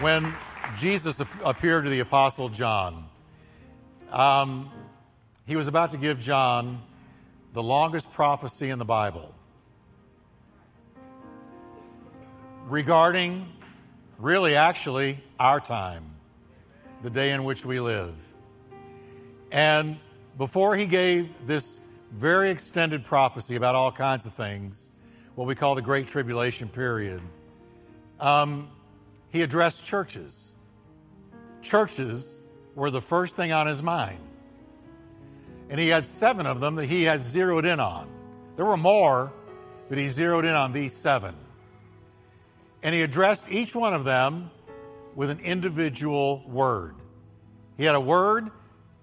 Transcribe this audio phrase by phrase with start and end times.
[0.00, 0.34] when
[0.78, 3.04] Jesus appeared to the Apostle John,
[4.10, 4.70] um,
[5.46, 6.80] he was about to give John
[7.52, 9.34] the longest prophecy in the Bible
[12.68, 13.46] regarding,
[14.18, 16.04] really, actually, our time,
[17.02, 18.14] the day in which we live.
[19.52, 19.98] And
[20.38, 21.78] before he gave this
[22.12, 24.90] very extended prophecy about all kinds of things,
[25.34, 27.20] what we call the Great Tribulation period,
[28.18, 28.70] um,
[29.30, 30.54] he addressed churches.
[31.62, 32.40] Churches
[32.74, 34.18] were the first thing on his mind.
[35.68, 38.08] And he had seven of them that he had zeroed in on.
[38.56, 39.32] There were more,
[39.88, 41.34] but he zeroed in on these seven.
[42.82, 44.50] And he addressed each one of them
[45.14, 46.94] with an individual word.
[47.76, 48.50] He had a word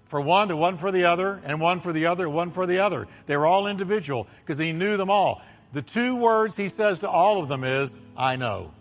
[0.06, 2.80] for one, the one for the other, and one for the other, one for the
[2.80, 3.06] other.
[3.26, 5.42] They were all individual because he knew them all.
[5.72, 8.72] The two words he says to all of them is, I know.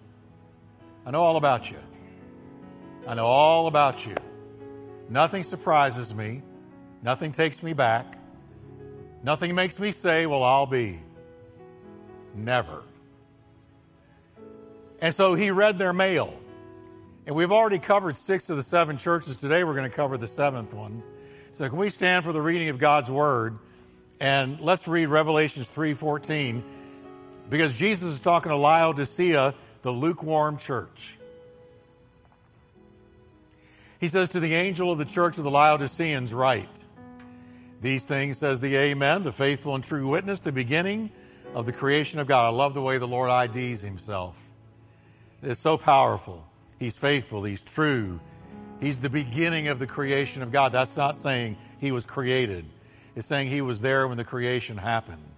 [1.07, 1.77] I know all about you.
[3.07, 4.15] I know all about you.
[5.07, 6.43] Nothing surprises me.
[7.01, 8.17] Nothing takes me back.
[9.23, 10.99] Nothing makes me say, well, I'll be.
[12.35, 12.83] Never.
[14.99, 16.37] And so he read their mail.
[17.25, 19.37] And we've already covered six of the seven churches.
[19.37, 21.01] Today we're going to cover the seventh one.
[21.53, 23.57] So can we stand for the reading of God's word?
[24.19, 26.63] And let's read Revelations 3:14
[27.49, 29.55] because Jesus is talking to Laodicea
[29.87, 31.17] the lukewarm church.
[34.01, 36.67] He says to the angel of the church of the Laodiceans, write,
[37.81, 41.09] These things says the Amen, the faithful and true witness, the beginning
[41.55, 42.47] of the creation of God.
[42.47, 44.37] I love the way the Lord IDs himself.
[45.41, 46.45] It's so powerful.
[46.79, 48.19] He's faithful, he's true.
[48.81, 50.73] He's the beginning of the creation of God.
[50.73, 52.65] That's not saying he was created.
[53.15, 55.36] It's saying he was there when the creation happened.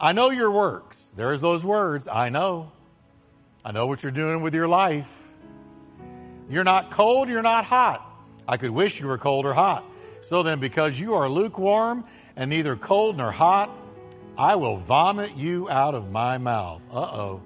[0.00, 1.10] I know your works.
[1.16, 2.06] There's those words.
[2.08, 2.72] I know.
[3.64, 5.28] I know what you're doing with your life.
[6.48, 8.02] You're not cold, you're not hot.
[8.46, 9.84] I could wish you were cold or hot.
[10.20, 12.04] So then, because you are lukewarm
[12.36, 13.70] and neither cold nor hot,
[14.38, 16.82] I will vomit you out of my mouth.
[16.92, 17.42] Uh oh.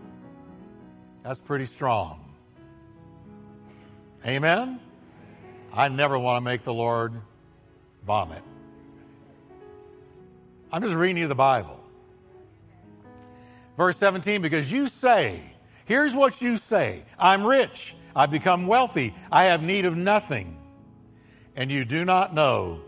[1.22, 2.20] That's pretty strong.
[4.26, 4.80] Amen?
[5.72, 7.14] I never want to make the Lord
[8.04, 8.42] vomit.
[10.72, 11.80] I'm just reading you the Bible.
[13.80, 15.40] Verse 17, because you say,
[15.86, 20.58] here's what you say I'm rich, I've become wealthy, I have need of nothing.
[21.56, 22.82] And you do not know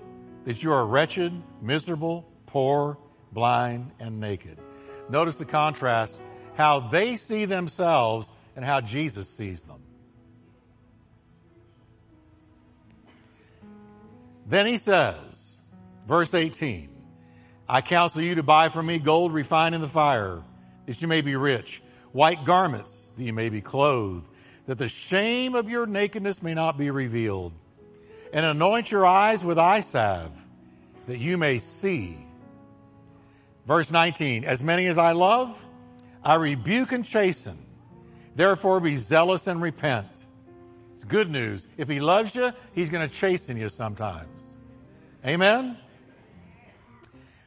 [0.44, 1.32] that you are wretched,
[1.62, 2.98] miserable, poor,
[3.32, 4.58] blind, and naked.
[5.08, 6.18] Notice the contrast
[6.58, 9.80] how they see themselves and how Jesus sees them.
[14.46, 15.56] Then he says,
[16.06, 16.90] verse 18,
[17.66, 20.42] I counsel you to buy from me gold refined in the fire
[20.86, 21.82] that you may be rich,
[22.12, 24.28] white garments, that you may be clothed,
[24.66, 27.52] that the shame of your nakedness may not be revealed,
[28.32, 30.46] and anoint your eyes with eye salve,
[31.06, 32.16] that you may see.
[33.66, 35.66] Verse 19, as many as I love,
[36.24, 37.58] I rebuke and chasten.
[38.34, 40.08] Therefore be zealous and repent.
[40.94, 41.66] It's good news.
[41.76, 44.42] If he loves you, he's going to chasten you sometimes.
[45.26, 45.76] Amen?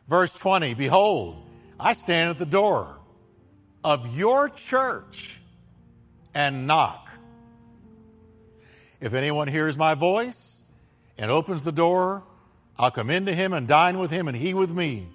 [0.07, 1.41] Verse 20, behold,
[1.79, 2.97] I stand at the door
[3.85, 5.40] of your church
[6.34, 7.07] and knock.
[9.00, 10.59] If anyone hears my voice
[11.19, 12.23] and opens the door,
[12.79, 15.07] I'll come into him and dine with him and he with me.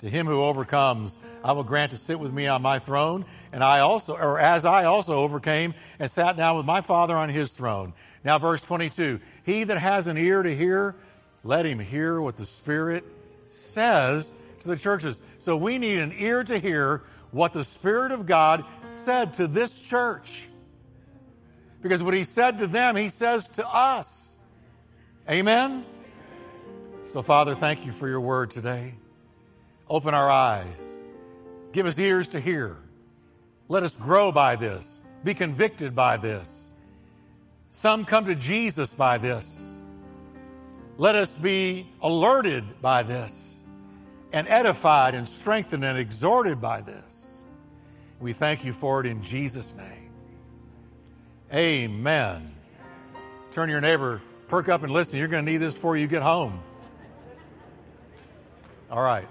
[0.00, 3.62] To him who overcomes, I will grant to sit with me on my throne, and
[3.62, 7.52] I also, or as I also overcame and sat down with my Father on his
[7.52, 7.92] throne.
[8.24, 10.96] Now, verse 22 He that has an ear to hear,
[11.44, 13.04] let him hear what the Spirit
[13.46, 15.22] says to the churches.
[15.38, 19.76] So we need an ear to hear what the Spirit of God said to this
[19.78, 20.48] church.
[21.82, 24.36] Because what He said to them, He says to us.
[25.28, 25.84] Amen?
[27.08, 28.94] So, Father, thank you for your word today.
[29.88, 31.02] Open our eyes.
[31.72, 32.76] Give us ears to hear.
[33.68, 35.02] Let us grow by this.
[35.24, 36.72] Be convicted by this.
[37.70, 39.62] Some come to Jesus by this.
[40.98, 43.60] Let us be alerted by this
[44.32, 47.11] and edified and strengthened and exhorted by this.
[48.22, 50.10] We thank you for it in Jesus' name.
[51.52, 52.54] Amen.
[53.50, 55.18] Turn to your neighbor, perk up and listen.
[55.18, 56.62] You're going to need this before you get home.
[58.92, 59.26] All right.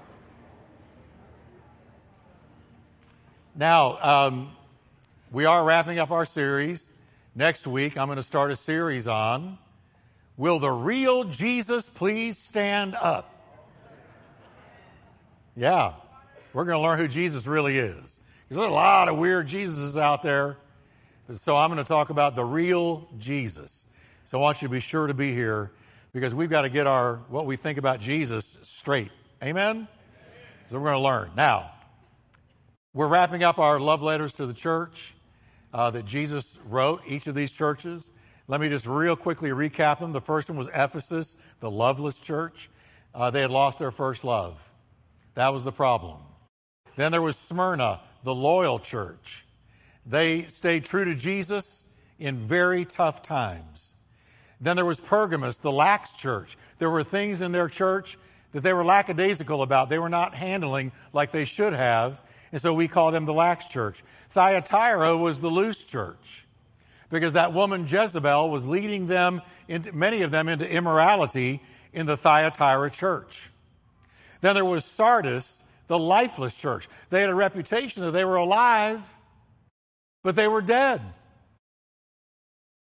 [3.55, 4.51] Now, um,
[5.31, 6.89] we are wrapping up our series.
[7.33, 9.57] Next week, I'm going to start a series on
[10.35, 13.33] Will the real Jesus please stand up?
[15.55, 15.93] Yeah,
[16.51, 18.10] we're going to learn who Jesus really is.
[18.51, 20.57] There's a lot of weird Jesuses out there.
[21.39, 23.85] So I'm going to talk about the real Jesus.
[24.25, 25.71] So I want you to be sure to be here
[26.11, 29.09] because we've got to get our what we think about Jesus straight.
[29.41, 29.87] Amen?
[30.65, 31.31] So we're going to learn.
[31.37, 31.71] Now,
[32.93, 35.13] we're wrapping up our love letters to the church
[35.73, 38.11] uh, that Jesus wrote, each of these churches.
[38.49, 40.11] Let me just real quickly recap them.
[40.11, 42.69] The first one was Ephesus, the loveless church.
[43.15, 44.59] Uh, they had lost their first love.
[45.35, 46.17] That was the problem.
[46.97, 49.45] Then there was Smyrna, the loyal church.
[50.05, 51.85] They stayed true to Jesus
[52.19, 53.93] in very tough times.
[54.59, 56.57] Then there was Pergamos, the lax church.
[56.77, 58.17] There were things in their church
[58.51, 59.89] that they were lackadaisical about.
[59.89, 62.21] They were not handling like they should have.
[62.51, 64.03] And so we call them the lax church.
[64.29, 66.45] Thyatira was the loose church
[67.09, 71.61] because that woman Jezebel was leading them, into, many of them, into immorality
[71.93, 73.49] in the Thyatira church.
[74.41, 75.60] Then there was Sardis,
[75.91, 76.87] the lifeless church.
[77.09, 79.01] They had a reputation that they were alive,
[80.23, 81.01] but they were dead.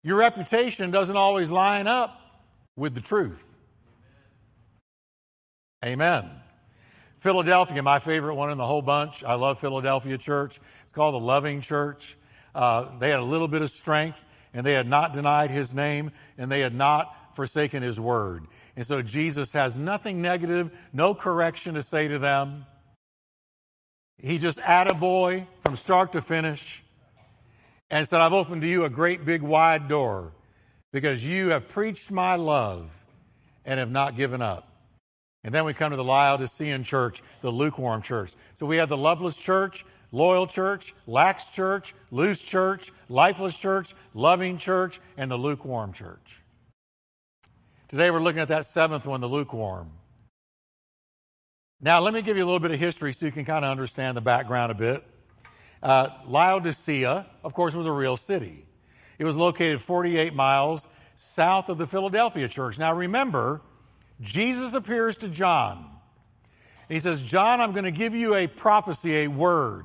[0.05, 2.21] Your reputation doesn't always line up
[2.77, 3.49] with the truth.
[5.83, 6.29] Amen.
[7.19, 9.25] Philadelphia, my favorite one in the whole bunch.
[9.25, 10.61] I love Philadelphia Church.
[10.83, 12.19] It's called the Loving Church.
[12.55, 14.23] Uh, they had a little bit of strength,
[14.53, 18.47] and they had not denied his name, and they had not forsaken his word.
[18.77, 22.67] And so Jesus has nothing negative, no correction to say to them.
[24.23, 26.83] He just add a boy from start to finish
[27.91, 30.33] and said, I've opened to you a great big wide door
[30.93, 32.89] because you have preached my love
[33.65, 34.69] and have not given up.
[35.43, 38.33] And then we come to the Laodicean church, the lukewarm church.
[38.55, 44.57] So we have the loveless church, loyal church, lax church, loose church, lifeless church, loving
[44.57, 46.41] church, and the lukewarm church.
[47.89, 49.91] Today we're looking at that seventh one, the lukewarm.
[51.85, 53.71] Now, let me give you a little bit of history so you can kind of
[53.73, 55.05] understand the background a bit.
[55.83, 58.65] Uh, Laodicea, of course, was a real city.
[59.19, 60.87] It was located 48 miles
[61.17, 62.79] south of the Philadelphia church.
[62.79, 63.63] Now, remember,
[64.21, 65.85] Jesus appears to John.
[66.89, 69.85] He says, John, I'm going to give you a prophecy, a word.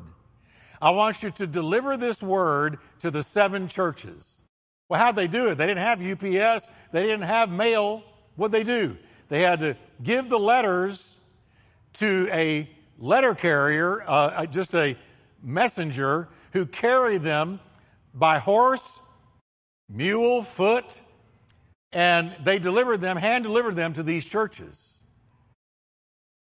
[0.80, 4.40] I want you to deliver this word to the seven churches.
[4.88, 5.56] Well, how'd they do it?
[5.56, 8.04] They didn't have UPS, they didn't have mail.
[8.36, 8.98] What'd they do?
[9.30, 11.17] They had to give the letters
[12.00, 14.96] to a letter carrier, uh, uh, just a
[15.42, 17.60] messenger who carried them
[18.14, 19.02] by horse,
[19.90, 21.00] mule, foot,
[21.94, 24.94] and they delivered them, hand delivered them to these churches.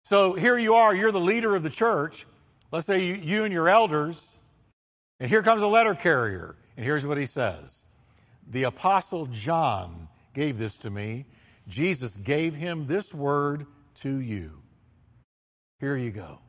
[0.04, 2.26] So here you are, you're the leader of the church.
[2.72, 4.24] Let's say you, you and your elders,
[5.20, 7.84] and here comes a letter carrier, and here's what he says
[8.50, 11.26] The Apostle John gave this to me.
[11.68, 13.66] Jesus gave him this word
[14.02, 14.52] to you.
[15.80, 16.40] Here you go.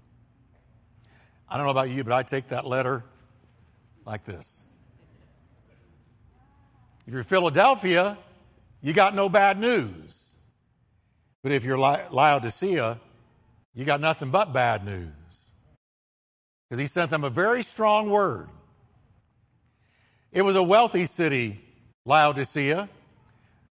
[1.48, 3.04] I don't know about you, but I take that letter
[4.04, 4.56] like this.
[7.06, 8.18] If you're Philadelphia,
[8.82, 10.30] you got no bad news.
[11.42, 13.00] But if you're Laodicea,
[13.74, 15.12] you got nothing but bad news.
[16.68, 18.48] Because he sent them a very strong word.
[20.32, 21.60] It was a wealthy city,
[22.04, 22.88] Laodicea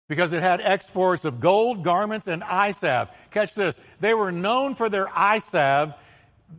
[0.08, 3.08] because it had exports of gold, garments, and eye salve.
[3.31, 3.78] Catch this.
[4.00, 5.93] They were known for their eye salve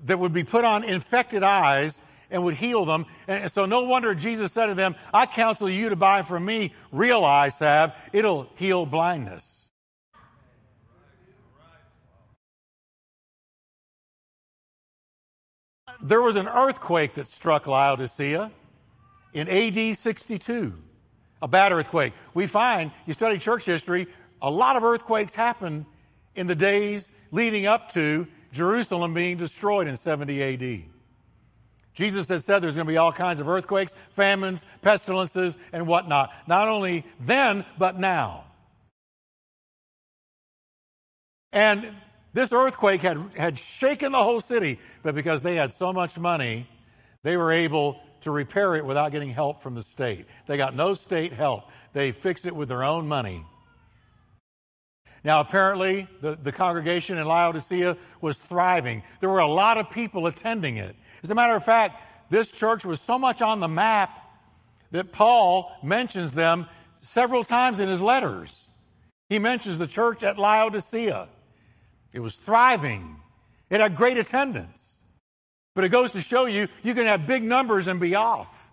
[0.05, 1.99] that would be put on infected eyes
[2.29, 3.07] and would heal them.
[3.27, 6.73] And so no wonder Jesus said to them, I counsel you to buy from me
[6.91, 7.93] real eye salve.
[8.13, 9.71] It'll heal blindness.
[16.01, 18.51] There was an earthquake that struck Laodicea
[19.33, 20.73] in AD 62
[21.41, 22.13] a bad earthquake.
[22.33, 24.07] We find, you study church history,
[24.41, 25.85] a lot of earthquakes happen
[26.35, 30.83] in the days leading up to Jerusalem being destroyed in 70 AD.
[31.93, 36.31] Jesus had said there's going to be all kinds of earthquakes, famines, pestilences, and whatnot.
[36.47, 38.45] Not only then, but now.
[41.51, 41.93] And
[42.33, 46.67] this earthquake had, had shaken the whole city, but because they had so much money,
[47.23, 50.25] they were able to repair it without getting help from the state.
[50.45, 51.65] They got no state help.
[51.93, 53.45] They fixed it with their own money.
[55.23, 59.03] Now, apparently, the, the congregation in Laodicea was thriving.
[59.19, 60.95] There were a lot of people attending it.
[61.23, 64.11] As a matter of fact, this church was so much on the map
[64.91, 68.67] that Paul mentions them several times in his letters.
[69.29, 71.29] He mentions the church at Laodicea.
[72.13, 73.17] It was thriving,
[73.69, 74.95] it had great attendance.
[75.79, 78.69] But it goes to show you, you can have big numbers and be off.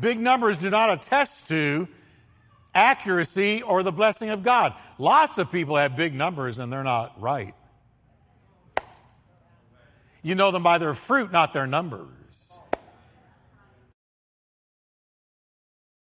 [0.00, 1.86] Big numbers do not attest to
[2.74, 4.72] accuracy or the blessing of God.
[4.96, 7.54] Lots of people have big numbers and they're not right.
[10.22, 12.08] You know them by their fruit, not their numbers.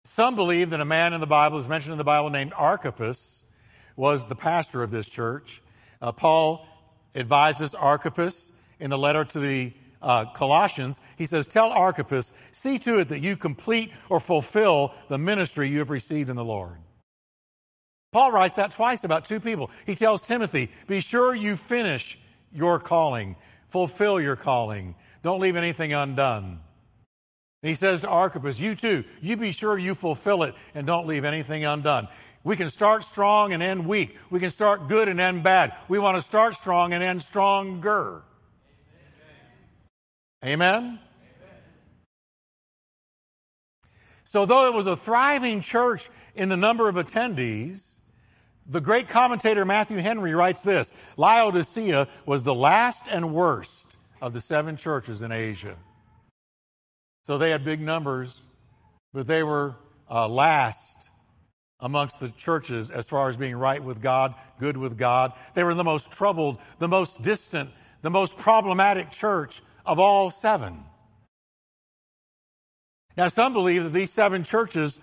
[0.06, 3.44] Some believe that a man in the Bible is mentioned in the Bible named Archippus
[3.98, 5.62] was the pastor of this church.
[6.06, 6.68] Uh, Paul
[7.16, 11.00] advises Archippus in the letter to the uh, Colossians.
[11.18, 15.80] He says, Tell Archippus, see to it that you complete or fulfill the ministry you
[15.80, 16.78] have received in the Lord.
[18.12, 19.72] Paul writes that twice about two people.
[19.88, 22.20] He tells Timothy, Be sure you finish
[22.54, 23.36] your calling,
[23.70, 24.94] fulfill your calling,
[25.24, 26.60] don't leave anything undone.
[27.64, 31.26] He says to Archippus, You too, you be sure you fulfill it and don't leave
[31.26, 32.10] anything undone.
[32.46, 34.16] We can start strong and end weak.
[34.30, 35.74] We can start good and end bad.
[35.88, 38.22] We want to start strong and end stronger.
[40.44, 40.84] Amen?
[40.84, 41.00] Amen?
[44.26, 47.96] So, though it was a thriving church in the number of attendees,
[48.68, 53.88] the great commentator Matthew Henry writes this Laodicea was the last and worst
[54.22, 55.76] of the seven churches in Asia.
[57.24, 58.40] So they had big numbers,
[59.14, 59.76] but they were
[60.08, 60.85] uh, last
[61.80, 65.34] amongst the churches as far as being right with God, good with God.
[65.54, 67.70] They were the most troubled, the most distant,
[68.02, 70.84] the most problematic church of all seven.
[73.18, 75.00] Now, some believe that these seven churches,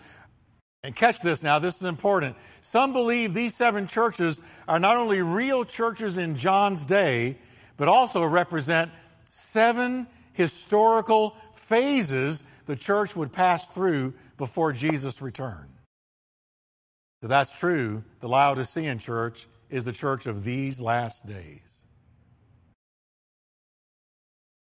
[0.83, 2.37] and catch this now, this is important.
[2.61, 7.39] Some believe these seven churches are not only real churches in John's day,
[7.77, 8.91] but also represent
[9.31, 15.72] seven historical phases the church would pass through before Jesus returned.
[17.29, 21.61] That's true, the Laodicean church is the church of these last days.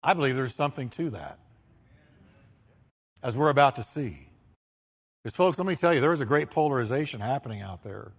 [0.04, 1.40] I believe there's something to that,
[3.24, 4.30] as we're about to see.
[5.24, 8.12] Because, folks, let me tell you, there is a great polarization happening out there.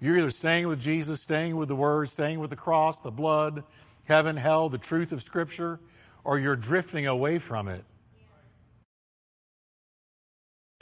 [0.00, 3.62] You're either staying with Jesus, staying with the Word, staying with the cross, the blood,
[4.02, 5.78] heaven, hell, the truth of Scripture,
[6.24, 7.84] or you're drifting away from it.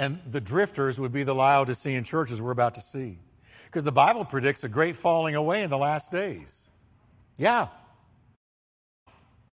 [0.00, 3.18] And the drifters would be the Laodicean churches we're about to see.
[3.66, 6.58] Because the Bible predicts a great falling away in the last days.
[7.36, 7.68] Yeah.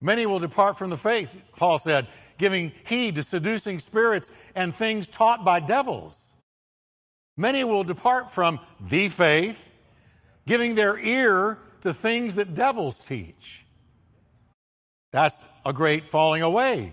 [0.02, 5.08] Many will depart from the faith, Paul said, giving heed to seducing spirits and things
[5.08, 6.14] taught by devils.
[7.38, 9.56] Many will depart from the faith,
[10.46, 13.64] giving their ear to things that devils teach.
[15.10, 16.92] That's a great falling away,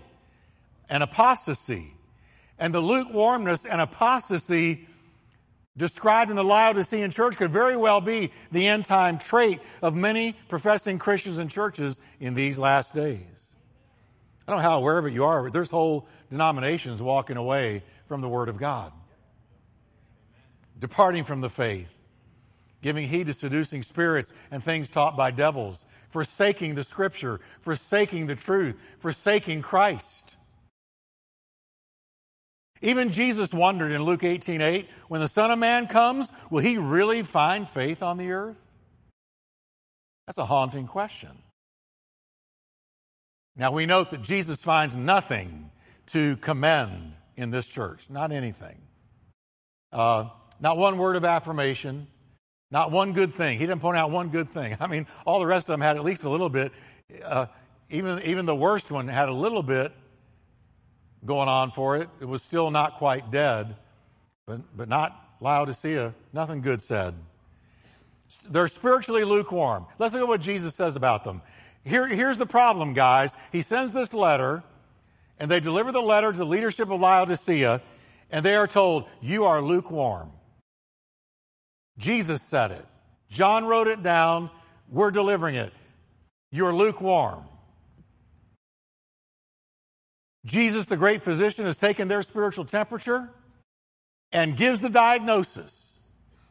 [0.88, 1.91] an apostasy.
[2.62, 4.86] And the lukewarmness and apostasy
[5.76, 10.36] described in the Laodicean church could very well be the end time trait of many
[10.48, 13.18] professing Christians and churches in these last days.
[14.46, 18.48] I don't know how, wherever you are, there's whole denominations walking away from the Word
[18.48, 18.92] of God,
[20.78, 21.92] departing from the faith,
[22.80, 28.36] giving heed to seducing spirits and things taught by devils, forsaking the Scripture, forsaking the
[28.36, 30.21] truth, forsaking Christ.
[32.82, 36.78] Even Jesus wondered in Luke 18 8, when the Son of Man comes, will he
[36.78, 38.58] really find faith on the earth?
[40.26, 41.30] That's a haunting question.
[43.56, 45.70] Now we note that Jesus finds nothing
[46.06, 48.78] to commend in this church, not anything.
[49.92, 52.08] Uh, not one word of affirmation,
[52.70, 53.58] not one good thing.
[53.58, 54.76] He didn't point out one good thing.
[54.80, 56.72] I mean, all the rest of them had at least a little bit.
[57.22, 57.46] Uh,
[57.90, 59.92] even, even the worst one had a little bit
[61.24, 62.08] going on for it.
[62.20, 63.76] It was still not quite dead,
[64.46, 66.14] but, but not Laodicea.
[66.32, 67.14] Nothing good said.
[68.48, 69.86] They're spiritually lukewarm.
[69.98, 71.42] Let's look at what Jesus says about them.
[71.84, 73.36] Here, here's the problem, guys.
[73.50, 74.62] He sends this letter,
[75.38, 77.82] and they deliver the letter to the leadership of Laodicea,
[78.30, 80.32] and they are told, You are lukewarm.
[81.98, 82.84] Jesus said it.
[83.28, 84.50] John wrote it down.
[84.88, 85.72] We're delivering it.
[86.50, 87.44] You're lukewarm.
[90.44, 93.30] Jesus, the great physician, has taken their spiritual temperature
[94.32, 95.92] and gives the diagnosis.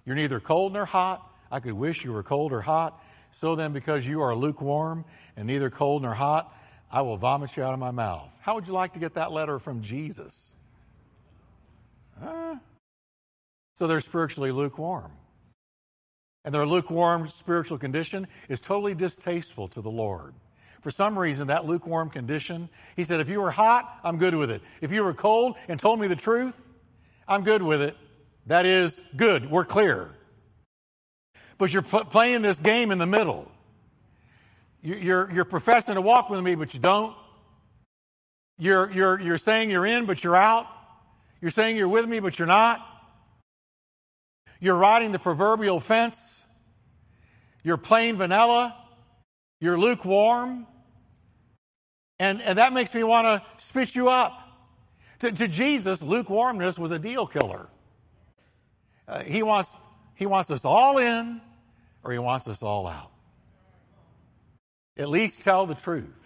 [0.06, 1.28] You're neither cold nor hot.
[1.52, 3.04] I could wish you were cold or hot.
[3.32, 5.06] So then, because you are lukewarm
[5.36, 6.54] and neither cold nor hot,
[6.92, 8.30] I will vomit you out of my mouth.
[8.42, 10.50] How would you like to get that letter from Jesus?
[12.22, 12.56] Huh?
[13.76, 15.12] So they're spiritually lukewarm.
[16.44, 20.34] And their lukewarm spiritual condition is totally distasteful to the Lord.
[20.82, 24.50] For some reason, that lukewarm condition, he said, if you were hot, I'm good with
[24.52, 24.62] it.
[24.82, 26.60] If you were cold and told me the truth,
[27.28, 27.96] I'm good with it.
[28.48, 29.50] That is good.
[29.50, 30.10] We're clear.
[31.60, 33.50] But you're playing this game in the middle.
[34.82, 37.16] You're, you're professing to walk with me, but you don't.
[38.58, 40.66] You're, you're, you're saying you're in, but you're out.
[41.40, 42.84] You're saying you're with me, but you're not.
[44.60, 46.44] You're riding the proverbial fence.
[47.64, 48.76] You're plain vanilla.
[49.62, 50.68] You're lukewarm.
[52.20, 54.38] And, and that makes me want to spit you up.
[55.20, 57.68] To, to Jesus, lukewarmness was a deal killer.
[59.08, 59.76] Uh, he, wants,
[60.16, 61.40] he wants us all in
[62.04, 63.12] or he wants us all out.
[64.98, 66.18] At least tell the truth.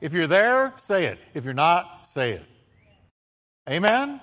[0.00, 1.18] If you're there, say it.
[1.34, 2.44] If you're not, say it.
[3.68, 4.20] Amen?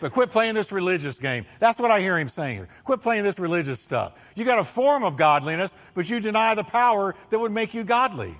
[0.00, 1.46] But quit playing this religious game.
[1.58, 2.68] That's what I hear him saying here.
[2.84, 4.14] Quit playing this religious stuff.
[4.34, 7.84] You got a form of godliness, but you deny the power that would make you
[7.84, 8.36] godly.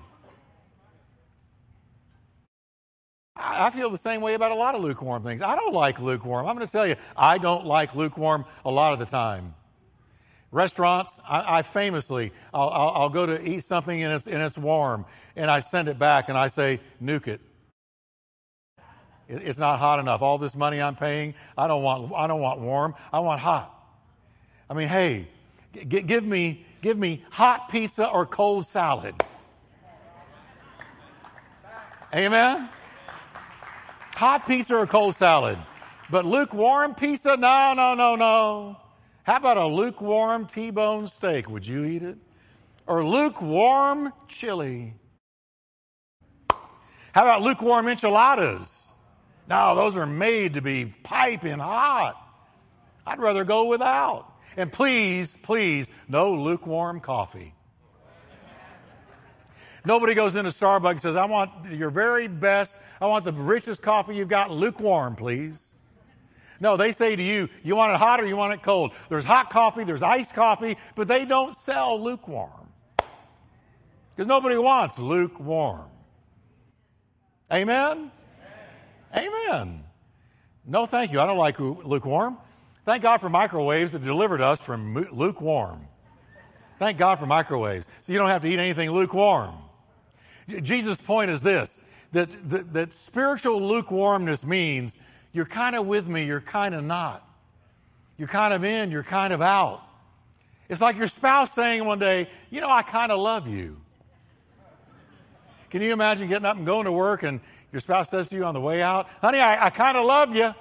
[3.41, 5.41] I feel the same way about a lot of lukewarm things.
[5.41, 6.45] I don't like lukewarm.
[6.45, 9.55] I'm going to tell you, I don't like lukewarm a lot of the time.
[10.51, 14.57] Restaurants, I, I famously, I'll, I'll, I'll, go to eat something and it's, and it's
[14.57, 17.39] warm, and I send it back and I say, nuke it.
[19.29, 19.41] It.
[19.43, 20.21] It's not hot enough.
[20.21, 22.95] All this money I'm paying, I don't want, I don't want warm.
[23.13, 23.73] I want hot.
[24.69, 25.27] I mean, hey,
[25.73, 29.15] g- give me, give me hot pizza or cold salad.
[32.13, 32.69] Amen?
[34.15, 35.57] Hot pizza or cold salad.
[36.09, 37.37] But lukewarm pizza?
[37.37, 38.77] No, no, no, no.
[39.23, 41.49] How about a lukewarm T bone steak?
[41.49, 42.17] Would you eat it?
[42.87, 44.95] Or lukewarm chili?
[47.13, 48.78] How about lukewarm enchiladas?
[49.49, 52.15] No, those are made to be piping hot.
[53.05, 54.31] I'd rather go without.
[54.55, 57.55] And please, please, no lukewarm coffee.
[59.85, 63.81] Nobody goes into Starbucks and says, I want your very best, I want the richest
[63.81, 65.65] coffee you've got lukewarm, please.
[66.59, 68.91] No, they say to you, you want it hot or you want it cold.
[69.07, 72.69] There's hot coffee, there's iced coffee, but they don't sell lukewarm.
[74.11, 75.89] Because nobody wants lukewarm.
[77.51, 78.11] Amen?
[79.15, 79.83] Amen?
[80.65, 81.19] No, thank you.
[81.19, 82.37] I don't like lukewarm.
[82.85, 85.87] Thank God for microwaves that delivered us from lukewarm.
[86.79, 87.87] Thank God for microwaves.
[88.01, 89.55] So you don't have to eat anything lukewarm.
[90.47, 91.81] Jesus' point is this
[92.13, 94.95] that, that, that spiritual lukewarmness means
[95.31, 97.25] you're kind of with me, you're kind of not.
[98.17, 99.81] You're kind of in, you're kind of out.
[100.67, 103.79] It's like your spouse saying one day, You know, I kind of love you.
[105.69, 108.45] Can you imagine getting up and going to work and your spouse says to you
[108.45, 110.53] on the way out, Honey, I, I kind of love you?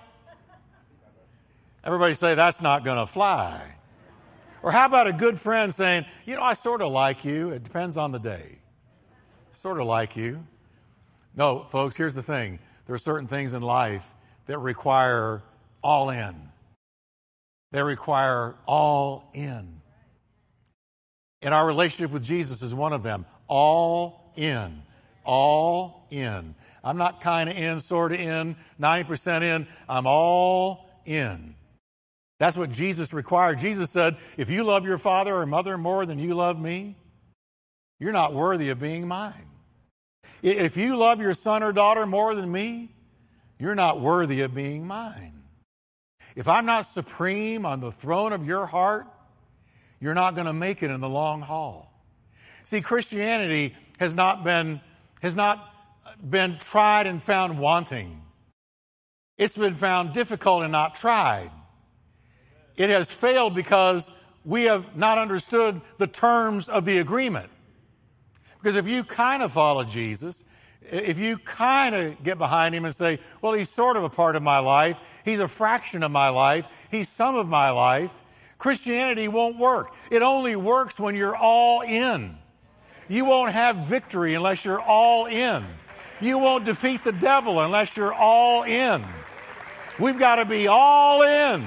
[1.84, 3.74] Everybody say, That's not going to fly.
[4.62, 7.50] Or how about a good friend saying, You know, I sort of like you.
[7.50, 8.58] It depends on the day.
[9.52, 10.44] Sort of like you.
[11.34, 14.06] No, folks, here's the thing there are certain things in life
[14.46, 15.42] that require
[15.82, 16.34] all in.
[17.70, 19.80] They require all in.
[21.42, 23.26] And our relationship with Jesus is one of them.
[23.46, 24.82] All in.
[25.24, 26.54] All in.
[26.82, 29.66] I'm not kind of in, sort of in, 90% in.
[29.88, 31.54] I'm all in.
[32.38, 33.58] That's what Jesus required.
[33.58, 36.96] Jesus said, if you love your father or mother more than you love me,
[37.98, 39.46] you're not worthy of being mine.
[40.42, 42.90] If you love your son or daughter more than me,
[43.58, 45.42] you're not worthy of being mine.
[46.36, 49.06] If I'm not supreme on the throne of your heart,
[50.00, 51.92] you're not going to make it in the long haul.
[52.62, 54.80] See, Christianity has not been,
[55.22, 55.74] has not
[56.28, 58.22] been tried and found wanting.
[59.36, 61.50] It's been found difficult and not tried.
[62.76, 64.10] It has failed because
[64.44, 67.50] we have not understood the terms of the agreement.
[68.58, 70.44] Because if you kind of follow Jesus,
[70.82, 74.36] if you kind of get behind him and say, well, he's sort of a part
[74.36, 78.12] of my life, he's a fraction of my life, he's some of my life,
[78.58, 79.94] Christianity won't work.
[80.10, 82.36] It only works when you're all in.
[83.08, 85.64] You won't have victory unless you're all in.
[86.20, 89.04] You won't defeat the devil unless you're all in.
[89.98, 91.64] We've got to be all in.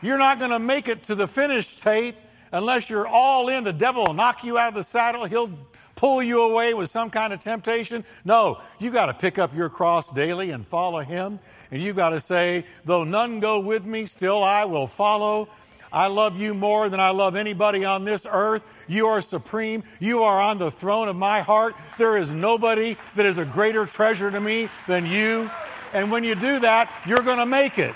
[0.00, 2.16] You're not going to make it to the finish tape
[2.52, 3.64] unless you're all in.
[3.64, 5.24] The devil will knock you out of the saddle.
[5.24, 5.50] He'll
[5.94, 8.04] pull you away with some kind of temptation.
[8.24, 11.38] No, you got to pick up your cross daily and follow him.
[11.70, 15.48] And you got to say, though none go with me, still I will follow.
[15.92, 18.64] I love you more than I love anybody on this earth.
[18.88, 19.84] You are supreme.
[20.00, 21.74] You are on the throne of my heart.
[21.98, 25.50] There is nobody that is a greater treasure to me than you.
[25.92, 27.94] And when you do that, you're going to make it.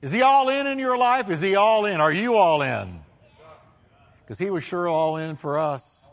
[0.00, 1.30] Is he all in in your life?
[1.30, 2.00] Is he all in?
[2.00, 3.02] Are you all in?
[4.32, 6.06] because he was sure all in for us.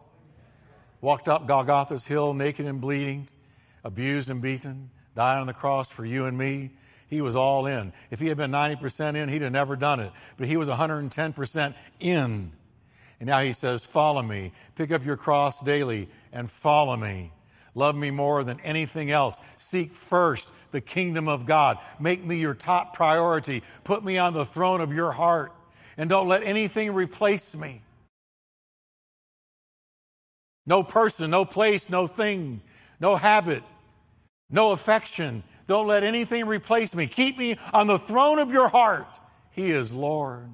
[1.00, 3.30] Walked up Golgotha's hill naked and bleeding,
[3.86, 6.72] abused and beaten, died on the cross for you and me.
[7.10, 7.92] He was all in.
[8.12, 10.12] If he had been 90% in, he'd have never done it.
[10.38, 12.52] But he was 110% in.
[13.20, 14.52] And now he says, Follow me.
[14.76, 17.32] Pick up your cross daily and follow me.
[17.76, 19.40] Love me more than anything else.
[19.58, 21.80] Seek first the kingdom of God.
[22.00, 23.64] Make me your top priority.
[23.84, 25.52] Put me on the throne of your heart.
[25.98, 27.82] And don't let anything replace me.
[30.66, 32.62] No person, no place, no thing,
[33.00, 33.64] no habit,
[34.52, 35.44] no affection.
[35.70, 37.06] Don't let anything replace me.
[37.06, 39.20] Keep me on the throne of your heart.
[39.52, 40.50] He is Lord.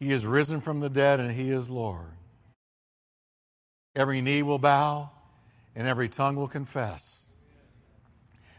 [0.00, 2.10] He is risen from the dead and He is Lord.
[3.94, 5.10] Every knee will bow
[5.76, 7.24] and every tongue will confess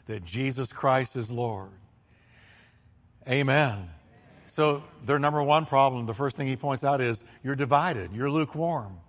[0.05, 1.71] that Jesus Christ is Lord.
[3.27, 3.89] Amen.
[4.47, 8.31] So, their number one problem, the first thing he points out is you're divided, you're
[8.31, 9.01] lukewarm.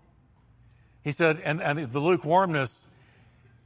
[1.04, 2.84] He said, and, and the lukewarmness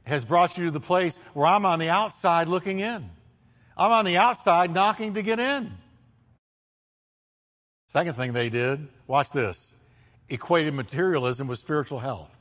[0.07, 3.09] has brought you to the place where I'm on the outside looking in.
[3.77, 5.71] I'm on the outside knocking to get in.
[7.87, 9.71] Second thing they did, watch this,
[10.29, 12.33] equated materialism with spiritual health.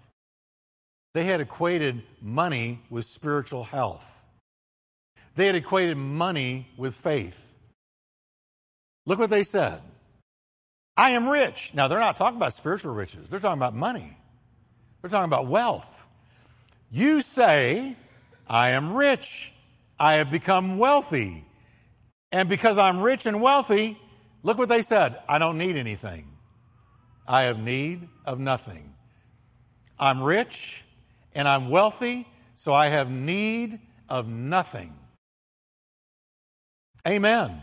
[1.15, 4.13] They had equated money with spiritual health.
[5.35, 7.43] They had equated money with faith.
[9.07, 9.81] Look what they said.
[10.97, 11.73] I am rich.
[11.75, 14.17] Now, they're not talking about spiritual riches, they're talking about money,
[15.03, 16.06] they're talking about wealth.
[16.91, 17.97] You say,
[18.47, 19.53] I am rich.
[19.99, 21.45] I have become wealthy.
[22.33, 23.99] And because I'm rich and wealthy,
[24.43, 26.29] look what they said I don't need anything.
[27.27, 28.95] I have need of nothing.
[29.99, 30.85] I'm rich
[31.35, 34.95] and I'm wealthy, so I have need of nothing.
[37.07, 37.63] Amen.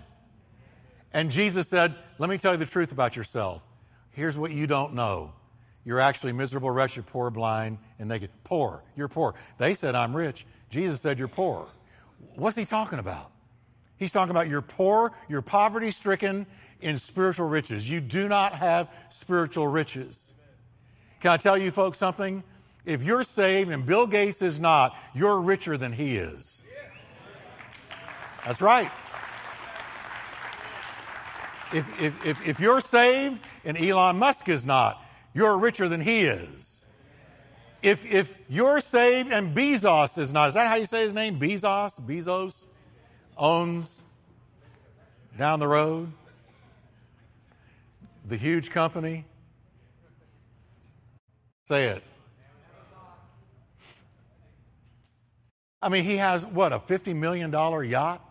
[1.13, 3.62] And Jesus said, Let me tell you the truth about yourself.
[4.12, 5.33] Here's what you don't know.
[5.86, 8.30] You're actually miserable, wretched, poor, blind, and naked.
[8.43, 8.84] Poor.
[8.96, 9.36] You're poor.
[9.58, 10.46] They said, I'm rich.
[10.69, 11.67] Jesus said, You're poor.
[12.36, 13.32] What's he talking about?
[13.98, 16.46] He's talking about you're poor, you're poverty stricken
[16.82, 17.89] in spiritual riches.
[17.89, 20.34] You do not have spiritual riches.
[21.22, 22.43] Can I tell you folks something?
[22.86, 26.62] If you're saved and Bill Gates is not, you're richer than he is.
[28.46, 28.91] That's right.
[31.72, 35.02] If, if, if, if you're saved and Elon Musk is not,
[35.34, 36.82] you're richer than he is.
[37.82, 41.39] If, if you're saved and Bezos is not, is that how you say his name?
[41.39, 42.00] Bezos?
[42.00, 42.65] Bezos?
[43.38, 44.02] Owns
[45.38, 46.12] down the road?
[48.26, 49.26] The huge company?
[51.65, 52.04] Say it.
[55.82, 58.22] I mean, he has what, a $50 million yacht?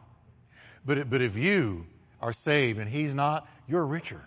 [0.87, 1.87] But, but if you
[2.23, 4.23] are saved and he's not, you're richer.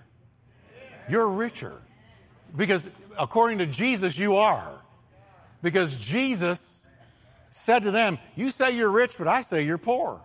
[1.10, 1.82] You're richer.
[2.56, 4.82] Because according to Jesus, you are.
[5.62, 6.84] Because Jesus
[7.52, 10.22] said to them, You say you're rich, but I say you're poor.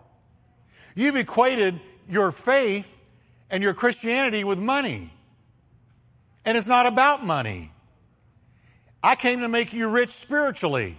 [0.95, 2.95] You've equated your faith
[3.49, 5.11] and your Christianity with money.
[6.45, 7.71] And it's not about money.
[9.03, 10.97] I came to make you rich spiritually.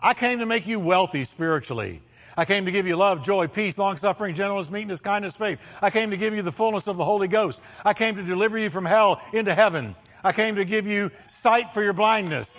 [0.00, 2.02] I came to make you wealthy spiritually.
[2.36, 5.58] I came to give you love, joy, peace, long suffering, gentleness, meekness, kindness, faith.
[5.82, 7.60] I came to give you the fullness of the Holy Ghost.
[7.84, 9.96] I came to deliver you from hell into heaven.
[10.22, 12.58] I came to give you sight for your blindness.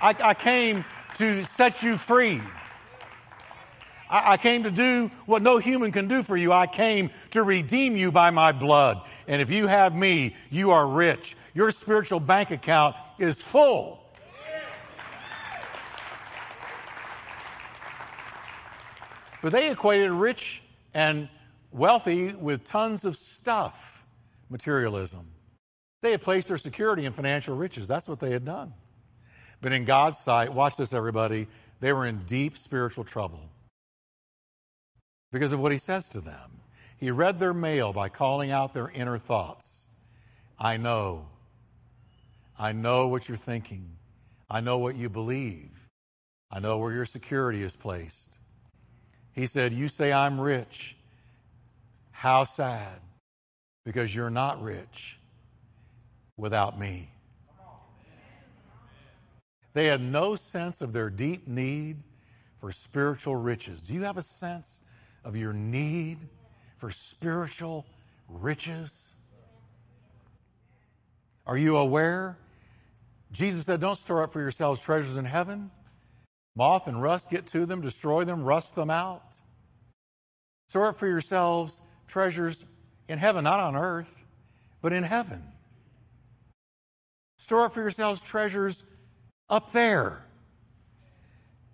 [0.00, 0.84] I, I came
[1.16, 2.40] to set you free.
[4.10, 6.52] I, I came to do what no human can do for you.
[6.52, 9.00] I came to redeem you by my blood.
[9.26, 11.36] And if you have me, you are rich.
[11.54, 14.00] Your spiritual bank account is full.
[19.42, 20.62] But they equated rich
[20.94, 21.28] and
[21.72, 24.04] wealthy with tons of stuff,
[24.48, 25.31] materialism.
[26.02, 27.88] They had placed their security in financial riches.
[27.88, 28.74] That's what they had done.
[29.60, 31.46] But in God's sight, watch this, everybody,
[31.80, 33.48] they were in deep spiritual trouble
[35.30, 36.50] because of what he says to them.
[36.98, 39.88] He read their mail by calling out their inner thoughts.
[40.58, 41.26] I know.
[42.58, 43.88] I know what you're thinking.
[44.50, 45.70] I know what you believe.
[46.50, 48.38] I know where your security is placed.
[49.32, 50.96] He said, You say I'm rich.
[52.10, 53.00] How sad,
[53.84, 55.18] because you're not rich
[56.36, 57.10] without me.
[59.74, 61.96] They had no sense of their deep need
[62.60, 63.82] for spiritual riches.
[63.82, 64.80] Do you have a sense
[65.24, 66.18] of your need
[66.76, 67.86] for spiritual
[68.28, 69.08] riches?
[71.46, 72.36] Are you aware?
[73.32, 75.70] Jesus said, Don't store up for yourselves treasures in heaven
[76.54, 79.22] Moth and rust get to them, destroy them, rust them out.
[80.68, 82.64] Store up for yourselves treasures
[83.08, 84.24] in heaven, not on earth,
[84.82, 85.42] but in heaven.
[87.42, 88.84] Store up for yourselves treasures
[89.50, 90.24] up there.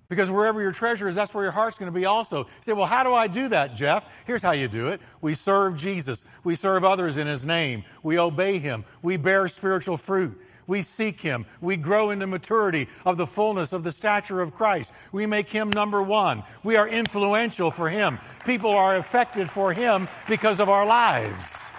[0.09, 2.45] Because wherever your treasure is, that's where your heart's going to be also.
[2.45, 4.11] You say, well, how do I do that, Jeff?
[4.27, 5.03] Here's how you do it.
[5.21, 6.25] We serve Jesus.
[6.43, 7.85] We serve others in His name.
[8.03, 8.87] We obey Him.
[9.03, 10.41] We bear spiritual fruit.
[10.67, 11.45] We seek Him.
[11.61, 14.91] We grow into maturity of the fullness of the stature of Christ.
[15.13, 16.45] We make Him number one.
[16.65, 18.19] We are influential for Him.
[18.47, 21.71] People are affected for Him because of our lives.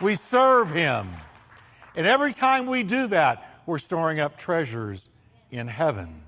[0.00, 1.06] We serve Him.
[1.96, 5.08] And every time we do that, we're storing up treasures
[5.50, 6.22] in heaven.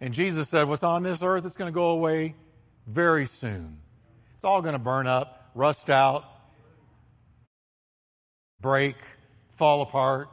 [0.00, 2.34] And Jesus said, What's on this earth, it's going to go away
[2.86, 3.78] very soon.
[4.34, 6.24] It's all going to burn up, rust out,
[8.60, 8.96] break,
[9.56, 10.28] fall apart.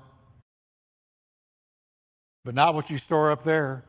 [2.43, 3.83] But not what you store up there.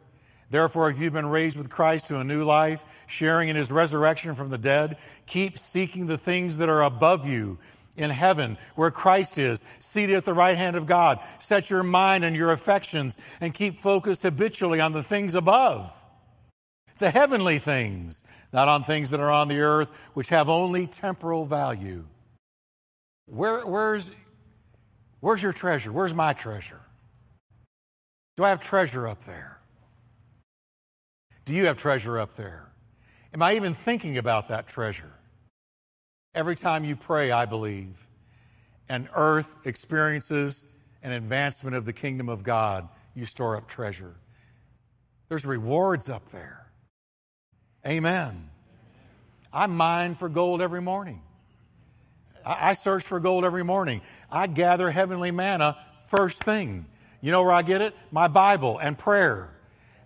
[0.50, 4.34] Therefore, if you've been raised with Christ to a new life, sharing in his resurrection
[4.34, 7.58] from the dead, keep seeking the things that are above you
[7.96, 11.20] in heaven, where Christ is, seated at the right hand of God.
[11.38, 15.94] Set your mind and your affections and keep focused habitually on the things above,
[16.98, 21.44] the heavenly things, not on things that are on the earth, which have only temporal
[21.44, 22.04] value.
[23.26, 24.10] Where, where's,
[25.20, 25.92] where's your treasure?
[25.92, 26.80] Where's my treasure?
[28.36, 29.58] Do I have treasure up there?
[31.44, 32.70] Do you have treasure up there?
[33.34, 35.12] Am I even thinking about that treasure?
[36.34, 38.06] Every time you pray, I believe,
[38.88, 40.64] and earth experiences
[41.02, 44.14] an advancement of the kingdom of God, you store up treasure.
[45.28, 46.66] There's rewards up there.
[47.86, 48.48] Amen.
[49.52, 51.20] I mine for gold every morning.
[52.44, 54.00] I search for gold every morning.
[54.30, 56.86] I gather heavenly manna first thing.
[57.20, 57.94] You know where I get it?
[58.10, 59.50] My Bible and prayer.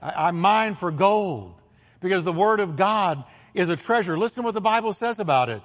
[0.03, 1.55] I, mine for gold
[2.01, 4.19] because the Word of God is a treasure.
[4.19, 5.63] Listen to what the Bible says about it.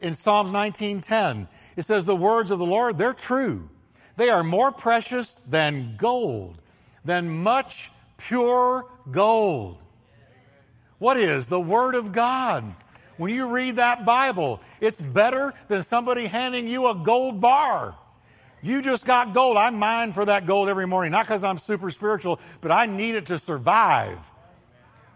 [0.00, 3.68] In Psalms 19:10, it says, "The words of the Lord, they're true.
[4.16, 6.60] They are more precious than gold,
[7.04, 9.78] than much pure gold."
[10.98, 12.74] What is the Word of God?
[13.16, 17.94] When you read that Bible, it's better than somebody handing you a gold bar.
[18.62, 19.56] You just got gold.
[19.56, 23.14] I mine for that gold every morning, not because I'm super spiritual, but I need
[23.14, 24.18] it to survive.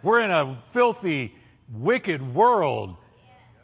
[0.03, 1.35] We're in a filthy,
[1.71, 2.97] wicked world,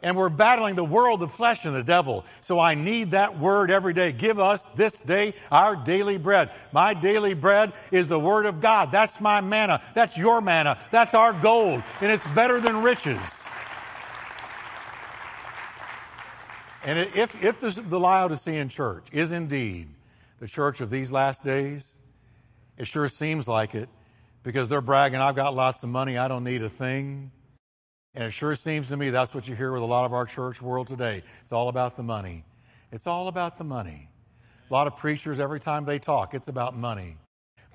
[0.03, 2.25] and we're battling the world, the flesh, and the devil.
[2.41, 4.11] So I need that word every day.
[4.11, 6.51] Give us this day our daily bread.
[6.71, 8.91] My daily bread is the word of God.
[8.91, 9.81] That's my manna.
[9.95, 10.77] That's your manna.
[10.91, 13.37] That's our gold, and it's better than riches.
[16.83, 19.89] And if, if this, the Laodicean church is indeed
[20.39, 21.93] the church of these last days,
[22.77, 23.89] it sure seems like it
[24.43, 27.31] because they're bragging, I've got lots of money, I don't need a thing.
[28.17, 30.25] And it sure seems to me that's what you hear with a lot of our
[30.25, 31.21] church world today.
[31.43, 32.43] It's all about the money.
[32.91, 34.09] It's all about the money.
[34.67, 37.17] A lot of preachers, every time they talk, it's about money.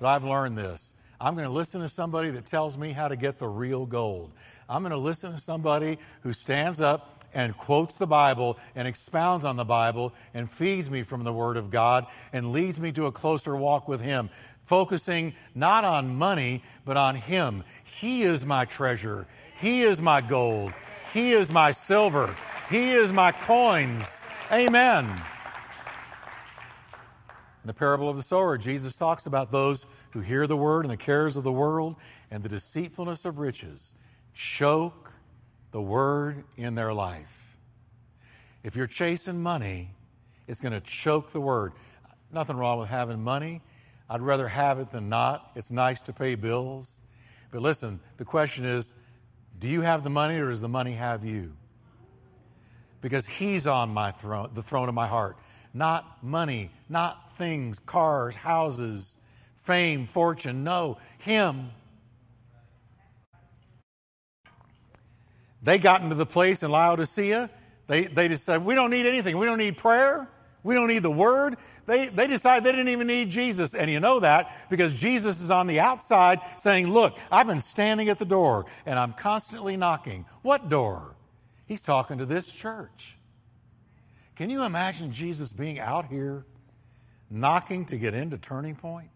[0.01, 0.91] But I've learned this.
[1.21, 4.33] I'm going to listen to somebody that tells me how to get the real gold.
[4.67, 9.45] I'm going to listen to somebody who stands up and quotes the Bible and expounds
[9.45, 13.05] on the Bible and feeds me from the Word of God and leads me to
[13.05, 14.29] a closer walk with Him,
[14.65, 17.63] focusing not on money, but on Him.
[17.83, 19.27] He is my treasure.
[19.59, 20.73] He is my gold.
[21.13, 22.35] He is my silver.
[22.69, 24.27] He is my coins.
[24.51, 25.05] Amen.
[25.05, 30.91] In the parable of the sower, Jesus talks about those who hear the word and
[30.91, 31.95] the cares of the world
[32.29, 33.93] and the deceitfulness of riches
[34.33, 35.11] choke
[35.71, 37.57] the word in their life.
[38.63, 39.91] If you're chasing money,
[40.47, 41.73] it's going to choke the word.
[42.31, 43.61] Nothing wrong with having money.
[44.13, 45.49] I'd rather have it than not.
[45.55, 46.99] It's nice to pay bills.
[47.49, 48.93] But listen, the question is
[49.57, 51.53] do you have the money or does the money have you?
[53.01, 55.35] Because He's on my throne, the throne of my heart.
[55.73, 59.15] Not money, not things, cars, houses,
[59.55, 60.63] fame, fortune.
[60.63, 61.71] No, Him.
[65.63, 67.49] They got into the place in Laodicea.
[67.87, 69.39] They, they just said, We don't need anything.
[69.39, 70.29] We don't need prayer.
[70.63, 71.57] We don't need the word.
[71.85, 73.73] They, they decided they didn't even need Jesus.
[73.73, 78.09] And you know that because Jesus is on the outside saying, Look, I've been standing
[78.09, 80.25] at the door and I'm constantly knocking.
[80.41, 81.15] What door?
[81.65, 83.17] He's talking to this church.
[84.35, 86.45] Can you imagine Jesus being out here
[87.29, 89.09] knocking to get into Turning Point?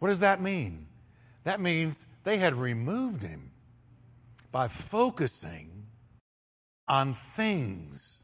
[0.00, 0.86] What does that mean?
[1.44, 3.52] That means they had removed him
[4.50, 5.86] by focusing
[6.88, 8.20] on things.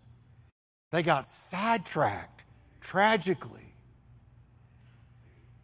[0.91, 2.45] They got sidetracked
[2.81, 3.75] tragically.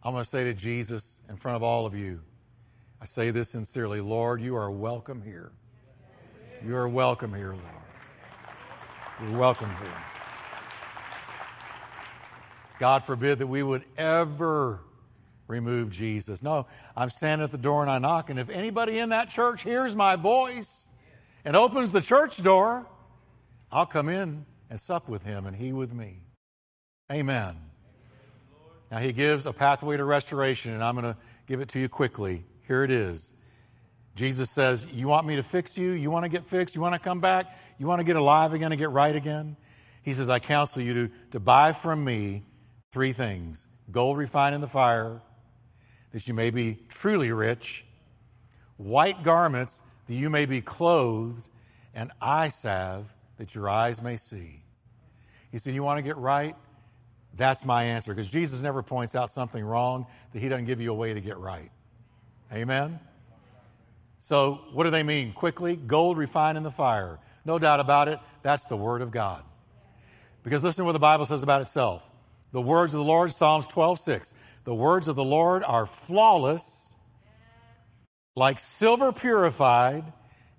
[0.01, 2.21] I'm going to say to Jesus in front of all of you,
[3.01, 5.51] I say this sincerely Lord, you are welcome here.
[6.65, 7.61] You are welcome here, Lord.
[9.21, 10.03] You're welcome here.
[12.79, 14.79] God forbid that we would ever
[15.47, 16.41] remove Jesus.
[16.41, 19.63] No, I'm standing at the door and I knock, and if anybody in that church
[19.63, 20.87] hears my voice
[21.43, 22.87] and opens the church door,
[23.71, 26.21] I'll come in and sup with him and he with me.
[27.11, 27.55] Amen.
[28.91, 31.89] Now he gives a pathway to restoration, and I'm going to give it to you
[31.89, 32.45] quickly.
[32.67, 33.33] Here it is.
[34.15, 35.91] Jesus says, You want me to fix you?
[35.91, 36.75] You want to get fixed?
[36.75, 37.55] You want to come back?
[37.77, 39.55] You want to get alive again and get right again?
[40.01, 42.43] He says, I counsel you to, to buy from me
[42.91, 45.21] three things gold refined in the fire,
[46.11, 47.85] that you may be truly rich,
[48.75, 51.47] white garments, that you may be clothed,
[51.93, 54.63] and eye salve, that your eyes may see.
[55.51, 56.55] He said, You want to get right?
[57.35, 58.13] That's my answer.
[58.13, 61.21] Because Jesus never points out something wrong that he doesn't give you a way to
[61.21, 61.71] get right.
[62.51, 62.99] Amen?
[64.19, 65.33] So, what do they mean?
[65.33, 67.19] Quickly, gold refined in the fire.
[67.45, 69.43] No doubt about it, that's the Word of God.
[70.43, 72.09] Because listen to what the Bible says about itself.
[72.51, 74.33] The words of the Lord, Psalms 12, 6.
[74.63, 76.87] The words of the Lord are flawless,
[78.35, 80.03] like silver purified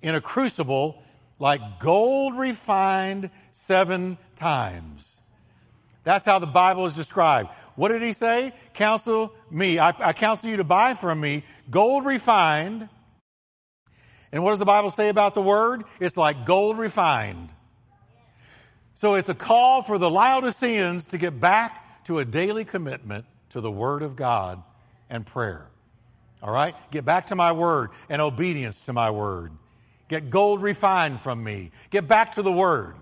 [0.00, 1.02] in a crucible,
[1.38, 5.16] like gold refined seven times.
[6.04, 7.50] That's how the Bible is described.
[7.76, 8.52] What did he say?
[8.74, 9.78] Counsel me.
[9.78, 12.88] I, I counsel you to buy from me gold refined.
[14.32, 15.84] And what does the Bible say about the word?
[16.00, 17.50] It's like gold refined.
[18.94, 23.60] So it's a call for the Laodiceans to get back to a daily commitment to
[23.60, 24.62] the Word of God
[25.08, 25.68] and prayer.
[26.42, 26.74] All right?
[26.90, 29.52] Get back to my Word and obedience to my Word.
[30.08, 31.70] Get gold refined from me.
[31.90, 32.96] Get back to the Word.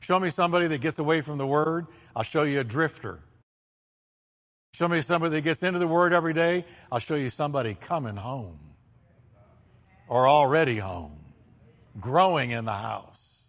[0.00, 3.20] Show me somebody that gets away from the Word, I'll show you a drifter.
[4.72, 8.14] Show me somebody that gets into the Word every day, I'll show you somebody coming
[8.14, 8.58] home
[10.06, 11.18] or already home,
[11.98, 13.48] growing in the house.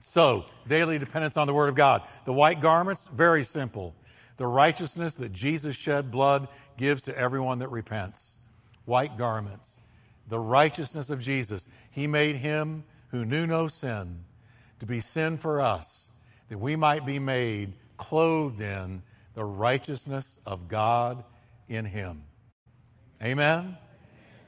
[0.00, 2.02] So, daily dependence on the Word of God.
[2.24, 3.94] The white garments, very simple.
[4.36, 8.38] The righteousness that Jesus shed blood gives to everyone that repents.
[8.84, 9.68] White garments.
[10.28, 11.68] The righteousness of Jesus.
[11.90, 14.24] He made him who knew no sin
[14.80, 16.08] to be sin for us,
[16.48, 19.02] that we might be made clothed in
[19.34, 21.24] the righteousness of God
[21.68, 22.22] in him.
[23.22, 23.76] Amen?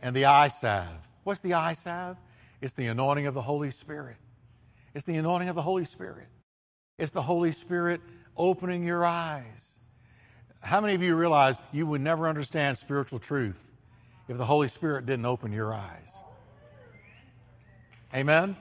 [0.03, 0.99] And the eye salve.
[1.25, 2.17] What's the eye salve?
[2.61, 4.17] It's the anointing of the Holy Spirit.
[4.95, 6.27] It's the anointing of the Holy Spirit.
[6.99, 8.01] It's the Holy Spirit
[8.37, 9.79] opening your eyes.
[10.63, 13.71] How many of you realize you would never understand spiritual truth
[14.29, 16.13] if the Holy Spirit didn't open your eyes?
[18.15, 18.57] Amen?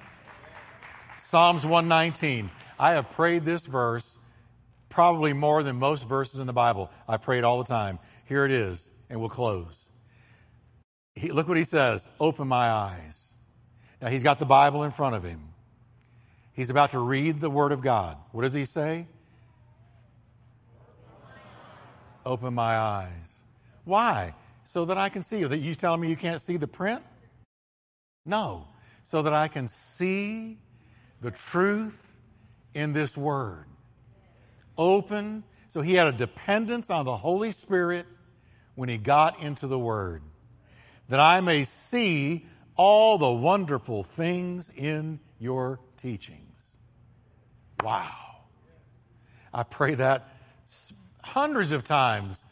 [1.20, 2.50] Psalms 119.
[2.80, 4.16] I have prayed this verse
[4.90, 6.90] probably more than most verses in the Bible.
[7.08, 8.00] I pray it all the time.
[8.26, 9.86] Here it is, and we'll close.
[11.16, 13.28] He, look what he says Open my eyes.
[14.02, 15.42] Now, he's got the Bible in front of him.
[16.54, 18.18] He's about to read the Word of God.
[18.32, 19.08] What does he say?
[22.26, 23.34] Open my eyes.
[23.84, 24.34] Why?
[24.66, 25.48] So that I can see you.
[25.48, 27.02] That you telling me you can't see the print?
[28.26, 28.68] No.
[29.04, 30.58] So that I can see
[31.22, 32.20] the truth
[32.74, 33.66] in this Word.
[34.78, 35.44] Open.
[35.68, 38.06] So he had a dependence on the Holy Spirit
[38.76, 40.22] when he got into the Word.
[41.10, 46.42] That I may see all the wonderful things in your teachings.
[47.84, 48.12] Wow.
[49.54, 50.28] I pray that
[51.22, 52.44] hundreds of times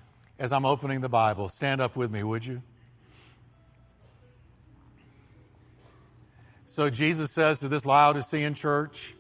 [0.44, 1.48] as I'm opening the Bible.
[1.48, 2.62] Stand up with me, would you?
[6.68, 9.16] So Jesus says to this Laodicean church,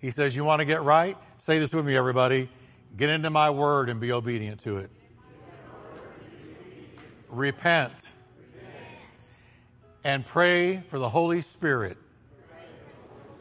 [0.00, 1.16] He says, You want to get right?
[1.38, 2.48] Say this with me, everybody.
[2.96, 4.90] Get into my word and be obedient to it.
[7.28, 7.92] Repent.
[10.02, 11.98] And pray for the Holy Spirit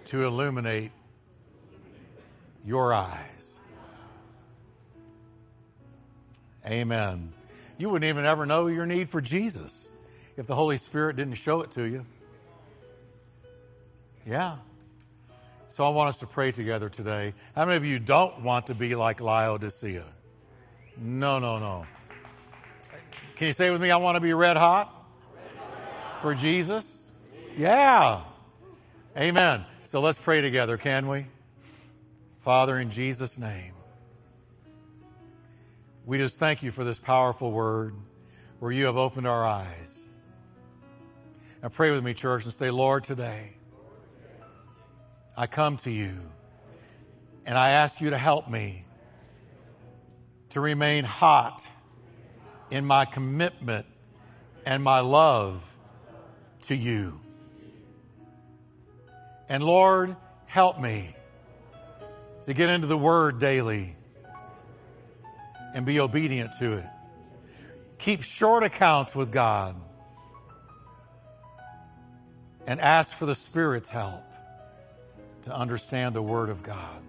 [0.06, 0.92] to illuminate
[2.64, 3.33] your eyes.
[6.66, 7.34] Amen.
[7.78, 9.92] You wouldn't even ever know your need for Jesus
[10.38, 12.06] if the Holy Spirit didn't show it to you.
[14.26, 14.58] Yeah.
[15.70, 17.34] So I want us to pray together today.
[17.56, 20.06] How many of you don't want to be like Laodicea?
[20.98, 21.86] No, no, no.
[23.36, 24.94] Can you say with me, I want to be red hot
[26.22, 27.12] for Jesus?
[27.58, 28.22] Yeah.
[29.18, 29.66] Amen.
[29.84, 31.26] So let's pray together, can we?
[32.40, 33.74] Father, in Jesus' name,
[36.06, 37.96] we just thank you for this powerful word
[38.60, 40.06] where you have opened our eyes.
[41.62, 43.54] And pray with me, church, and say, Lord, today
[45.38, 46.20] I come to you
[47.46, 48.86] and I ask you to help me
[50.50, 51.66] to remain hot
[52.70, 53.86] in my commitment
[54.66, 55.76] and my love
[56.64, 57.20] to you.
[59.48, 60.16] And Lord,
[60.46, 61.16] help me
[62.46, 63.96] to get into the Word daily
[65.74, 66.86] and be obedient to it.
[67.98, 69.76] Keep short accounts with God
[72.68, 74.24] and ask for the Spirit's help
[75.44, 77.02] to understand the Word of God.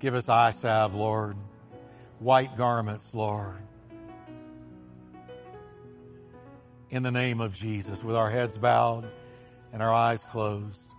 [0.00, 1.36] Give us eye salve, Lord,
[2.20, 3.56] white garments, Lord.
[6.90, 9.10] In the name of Jesus, with our heads bowed
[9.72, 10.94] and our eyes closed.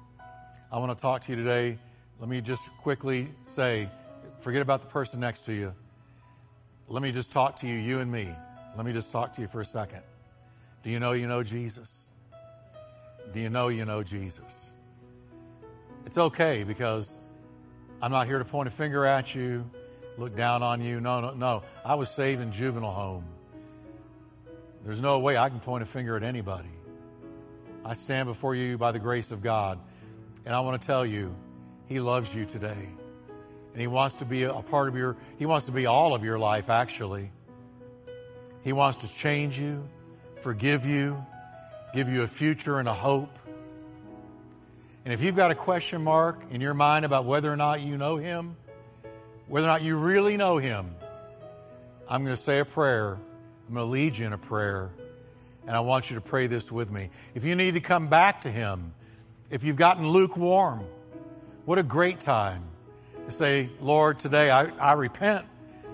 [0.71, 1.79] I want to talk to you today.
[2.19, 3.89] Let me just quickly say,
[4.39, 5.73] forget about the person next to you.
[6.87, 8.33] Let me just talk to you, you and me.
[8.75, 10.01] Let me just talk to you for a second.
[10.83, 12.07] Do you know you know Jesus?
[13.31, 14.71] Do you know you know Jesus?
[16.05, 17.15] It's okay because
[18.01, 19.69] I'm not here to point a finger at you,
[20.17, 20.99] look down on you.
[21.01, 21.63] No, no, no.
[21.85, 23.25] I was saved in juvenile home.
[24.85, 26.69] There's no way I can point a finger at anybody.
[27.83, 29.79] I stand before you by the grace of God,
[30.45, 31.35] and I want to tell you,
[31.87, 32.89] He loves you today.
[33.73, 36.23] And He wants to be a part of your, He wants to be all of
[36.23, 37.31] your life, actually.
[38.63, 39.87] He wants to change you,
[40.41, 41.25] forgive you,
[41.93, 43.29] give you a future and a hope.
[45.05, 47.97] And if you've got a question mark in your mind about whether or not you
[47.97, 48.57] know Him,
[49.47, 50.93] whether or not you really know Him,
[52.07, 53.17] I'm going to say a prayer.
[53.67, 54.89] I'm going to lead you in a prayer.
[55.67, 57.09] And I want you to pray this with me.
[57.35, 58.93] If you need to come back to Him,
[59.49, 60.85] if you've gotten lukewarm,
[61.65, 62.68] what a great time
[63.31, 65.45] say, Lord, today I, I repent.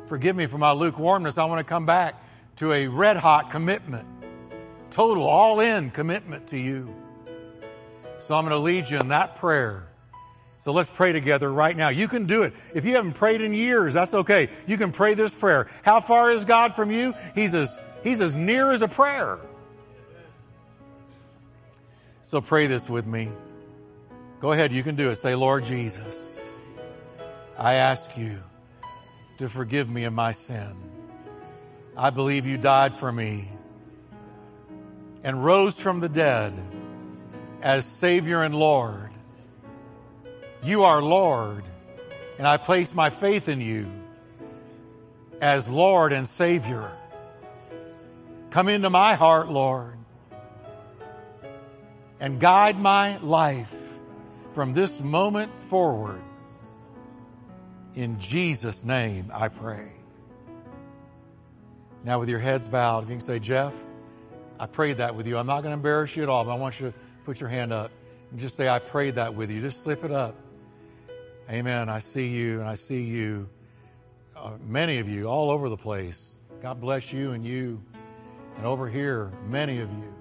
[0.08, 1.38] Forgive me for my lukewarmness.
[1.38, 2.16] I want to come back
[2.58, 4.08] to a red hot commitment,
[4.90, 6.94] total, all in commitment to you.
[8.20, 9.88] So I'm going to lead you in that prayer.
[10.60, 11.90] So let's pray together right now.
[11.90, 12.54] You can do it.
[12.74, 14.50] If you haven't prayed in years, that's okay.
[14.66, 15.68] You can pray this prayer.
[15.84, 17.14] How far is God from you?
[17.36, 19.40] He's as, he's as near as a prayer.
[22.24, 23.30] So pray this with me.
[24.40, 24.72] Go ahead.
[24.72, 25.18] You can do it.
[25.18, 26.25] Say, Lord Jesus,
[27.58, 28.42] I ask you
[29.38, 30.76] to forgive me of my sin.
[31.96, 33.50] I believe you died for me
[35.24, 36.54] and rose from the dead
[37.62, 39.10] as Savior and Lord.
[40.64, 41.64] You are Lord,
[42.38, 43.90] and I place my faith in you
[45.40, 46.92] as Lord and Savior.
[48.50, 49.98] Come into my heart, Lord,
[52.20, 53.94] and guide my life
[54.54, 56.25] from this moment forward.
[57.96, 59.92] In Jesus' name I pray.
[62.04, 63.74] Now, with your heads bowed, if you can say, Jeff,
[64.60, 65.38] I prayed that with you.
[65.38, 66.94] I'm not going to embarrass you at all, but I want you to
[67.24, 67.92] put your hand up
[68.32, 69.62] and just say, I prayed that with you.
[69.62, 70.36] Just slip it up.
[71.50, 71.90] Amen.
[71.90, 73.50] I see you and I see you.
[74.36, 76.36] Uh, many of you all over the place.
[76.62, 77.82] God bless you and you.
[78.58, 80.14] And over here, many of you.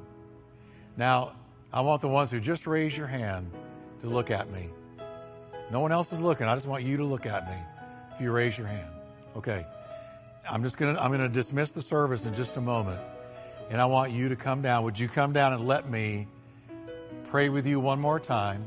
[0.96, 1.34] Now,
[1.72, 3.50] I want the ones who just raised your hand
[4.00, 4.70] to look at me.
[5.70, 6.46] No one else is looking.
[6.46, 7.56] I just want you to look at me
[8.14, 8.90] if you raise your hand.
[9.36, 9.66] Okay.
[10.50, 13.00] I'm just going to, I'm going to dismiss the service in just a moment.
[13.70, 14.84] And I want you to come down.
[14.84, 16.28] Would you come down and let me
[17.34, 18.64] pray with you one more time,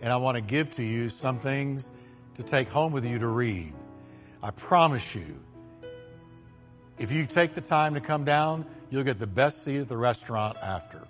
[0.00, 1.90] and I want to give to you some things
[2.34, 3.72] to take home with you to read.
[4.42, 5.40] I promise you,
[6.98, 9.96] if you take the time to come down, you'll get the best seat at the
[9.96, 11.00] restaurant after.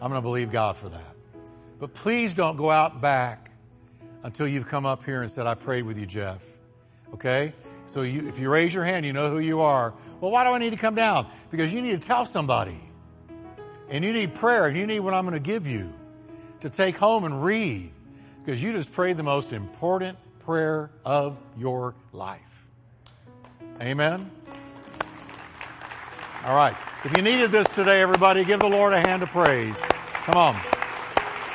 [0.00, 1.16] I'm going to believe God for that.
[1.80, 3.50] But please don't go out back
[4.22, 6.44] until you've come up here and said, I prayed with you, Jeff.
[7.14, 7.54] Okay?
[7.86, 9.94] So you, if you raise your hand, you know who you are.
[10.20, 11.26] Well, why do I need to come down?
[11.50, 12.78] Because you need to tell somebody.
[13.88, 15.92] And you need prayer, and you need what I'm going to give you
[16.60, 17.90] to take home and read
[18.44, 22.66] because you just prayed the most important prayer of your life.
[23.80, 24.30] Amen?
[26.44, 26.76] All right.
[27.04, 29.80] If you needed this today, everybody, give the Lord a hand of praise.
[30.24, 30.79] Come on.